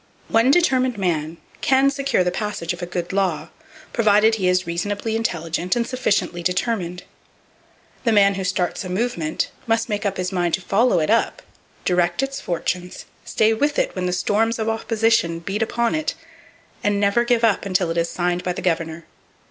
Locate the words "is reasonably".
4.47-5.15